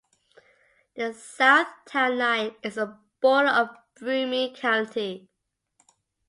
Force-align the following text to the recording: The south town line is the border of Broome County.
The 0.95 1.13
south 1.13 1.67
town 1.85 2.17
line 2.17 2.55
is 2.63 2.73
the 2.73 2.97
border 3.21 3.49
of 3.51 3.69
Broome 3.99 4.51
County. 4.55 5.29